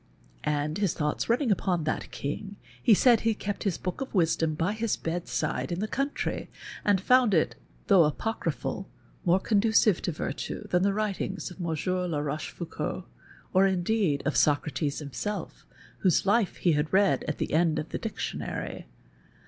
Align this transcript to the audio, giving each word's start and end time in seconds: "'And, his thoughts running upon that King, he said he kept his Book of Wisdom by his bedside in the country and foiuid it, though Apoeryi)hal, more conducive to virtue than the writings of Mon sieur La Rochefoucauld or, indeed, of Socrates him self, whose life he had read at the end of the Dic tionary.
"'And, 0.43 0.79
his 0.79 0.95
thoughts 0.95 1.29
running 1.29 1.51
upon 1.51 1.83
that 1.83 2.09
King, 2.09 2.55
he 2.81 2.95
said 2.95 3.19
he 3.19 3.35
kept 3.35 3.65
his 3.65 3.77
Book 3.77 4.01
of 4.01 4.15
Wisdom 4.15 4.55
by 4.55 4.73
his 4.73 4.97
bedside 4.97 5.71
in 5.71 5.79
the 5.79 5.87
country 5.87 6.49
and 6.83 6.99
foiuid 6.99 7.35
it, 7.35 7.55
though 7.85 8.09
Apoeryi)hal, 8.09 8.87
more 9.25 9.39
conducive 9.39 10.01
to 10.01 10.11
virtue 10.11 10.67
than 10.69 10.81
the 10.81 10.91
writings 10.95 11.51
of 11.51 11.59
Mon 11.59 11.75
sieur 11.75 12.07
La 12.07 12.17
Rochefoucauld 12.17 13.03
or, 13.53 13.67
indeed, 13.67 14.23
of 14.25 14.35
Socrates 14.35 15.01
him 15.01 15.13
self, 15.13 15.67
whose 15.99 16.25
life 16.25 16.55
he 16.55 16.71
had 16.71 16.91
read 16.91 17.23
at 17.25 17.37
the 17.37 17.53
end 17.53 17.77
of 17.77 17.89
the 17.89 17.99
Dic 17.99 18.15
tionary. 18.17 18.85